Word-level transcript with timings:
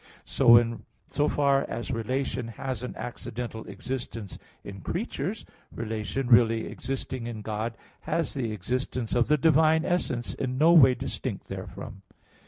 So, 0.25 0.57
in 0.57 0.81
so 1.05 1.27
far 1.27 1.63
as 1.69 1.91
relation 1.91 2.47
has 2.47 2.81
an 2.81 2.95
accidental 2.95 3.67
existence 3.67 4.39
in 4.63 4.81
creatures, 4.81 5.45
relation 5.71 6.25
really 6.25 6.65
existing 6.65 7.27
in 7.27 7.43
God 7.43 7.77
has 7.99 8.33
the 8.33 8.51
existence 8.51 9.13
of 9.13 9.27
the 9.27 9.37
divine 9.37 9.85
essence 9.85 10.33
in 10.33 10.57
no 10.57 10.73
way 10.73 10.95
distinct 10.95 11.49
therefrom. 11.49 12.01